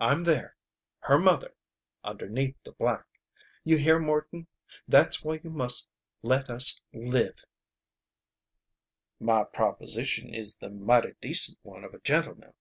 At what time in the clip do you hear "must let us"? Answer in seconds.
5.50-6.80